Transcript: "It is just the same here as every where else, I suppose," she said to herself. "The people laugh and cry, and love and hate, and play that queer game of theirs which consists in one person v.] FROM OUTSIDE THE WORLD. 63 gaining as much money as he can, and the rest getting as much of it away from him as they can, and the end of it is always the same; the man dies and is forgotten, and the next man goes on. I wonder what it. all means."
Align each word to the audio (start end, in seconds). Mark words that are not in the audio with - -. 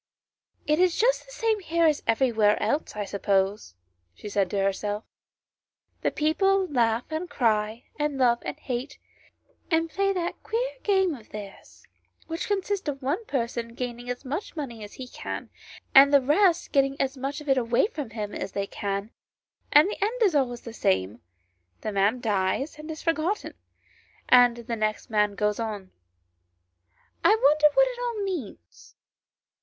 "It 0.65 0.79
is 0.79 0.95
just 0.97 1.27
the 1.27 1.31
same 1.31 1.59
here 1.59 1.85
as 1.85 2.01
every 2.07 2.31
where 2.31 2.59
else, 2.59 2.95
I 2.95 3.05
suppose," 3.05 3.75
she 4.15 4.29
said 4.29 4.49
to 4.49 4.57
herself. 4.63 5.03
"The 6.01 6.09
people 6.09 6.65
laugh 6.65 7.05
and 7.11 7.29
cry, 7.29 7.83
and 7.99 8.17
love 8.17 8.39
and 8.41 8.57
hate, 8.57 8.97
and 9.69 9.91
play 9.91 10.11
that 10.11 10.41
queer 10.41 10.71
game 10.81 11.13
of 11.13 11.29
theirs 11.29 11.83
which 12.25 12.47
consists 12.47 12.89
in 12.89 12.95
one 12.95 13.23
person 13.27 13.75
v.] 13.75 13.75
FROM 13.75 13.75
OUTSIDE 13.75 13.77
THE 13.77 13.77
WORLD. 13.77 13.77
63 13.77 13.85
gaining 13.85 14.09
as 14.09 14.25
much 14.41 14.55
money 14.55 14.83
as 14.83 14.93
he 14.95 15.07
can, 15.07 15.49
and 15.93 16.11
the 16.11 16.19
rest 16.19 16.71
getting 16.71 16.99
as 16.99 17.15
much 17.15 17.39
of 17.39 17.47
it 17.47 17.59
away 17.59 17.85
from 17.85 18.09
him 18.09 18.33
as 18.33 18.53
they 18.53 18.65
can, 18.65 19.11
and 19.71 19.87
the 19.87 20.03
end 20.03 20.13
of 20.15 20.23
it 20.23 20.25
is 20.25 20.33
always 20.35 20.61
the 20.61 20.73
same; 20.73 21.21
the 21.81 21.91
man 21.91 22.19
dies 22.19 22.79
and 22.79 22.89
is 22.89 23.03
forgotten, 23.03 23.53
and 24.27 24.57
the 24.65 24.75
next 24.75 25.11
man 25.11 25.35
goes 25.35 25.59
on. 25.59 25.91
I 27.23 27.37
wonder 27.39 27.67
what 27.75 27.87
it. 27.87 27.99
all 28.01 28.23
means." 28.23 28.95